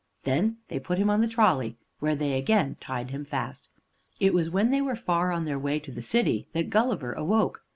They 0.23 0.31
then 0.67 0.81
put 0.81 0.97
him 0.97 1.11
on 1.11 1.21
the 1.21 1.27
trolley, 1.27 1.77
where 1.99 2.15
they 2.15 2.33
again 2.35 2.75
tied 2.79 3.11
him 3.11 3.23
fast. 3.23 3.69
It 4.19 4.33
was 4.33 4.49
when 4.49 4.71
they 4.71 4.81
were 4.81 4.95
far 4.95 5.31
on 5.31 5.45
their 5.45 5.59
way 5.59 5.77
to 5.79 5.91
the 5.91 6.01
city 6.01 6.47
that 6.53 6.71
Gulliver 6.71 7.13
awoke. 7.13 7.63